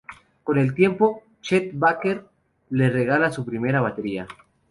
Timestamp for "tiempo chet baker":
0.73-2.25